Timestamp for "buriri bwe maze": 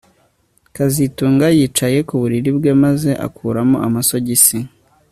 2.21-3.09